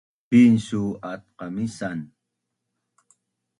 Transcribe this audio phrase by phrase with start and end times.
[0.29, 0.81] pin su
[1.11, 1.99] at qamisan?